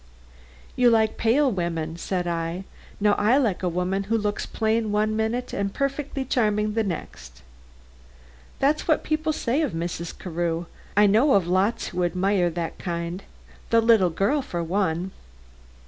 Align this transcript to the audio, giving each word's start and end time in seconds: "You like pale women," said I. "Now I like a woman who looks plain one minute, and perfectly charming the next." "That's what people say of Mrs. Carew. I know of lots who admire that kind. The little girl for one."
"You 0.75 0.89
like 0.89 1.15
pale 1.17 1.51
women," 1.51 1.95
said 1.95 2.25
I. 2.25 2.63
"Now 2.99 3.13
I 3.19 3.37
like 3.37 3.61
a 3.61 3.69
woman 3.69 4.05
who 4.05 4.17
looks 4.17 4.47
plain 4.47 4.91
one 4.91 5.15
minute, 5.15 5.53
and 5.53 5.71
perfectly 5.75 6.25
charming 6.25 6.73
the 6.73 6.83
next." 6.83 7.43
"That's 8.57 8.87
what 8.87 9.03
people 9.03 9.31
say 9.31 9.61
of 9.61 9.73
Mrs. 9.73 10.17
Carew. 10.17 10.65
I 10.97 11.05
know 11.05 11.33
of 11.35 11.45
lots 11.47 11.89
who 11.89 12.03
admire 12.03 12.49
that 12.49 12.79
kind. 12.79 13.21
The 13.69 13.79
little 13.79 14.09
girl 14.09 14.41
for 14.41 14.63
one." 14.63 15.11